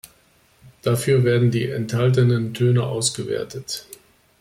Dafür 0.81 1.23
werden 1.23 1.51
die 1.51 1.69
enthaltenen 1.69 2.55
Töne 2.55 2.81
ausgewertet. 2.87 3.85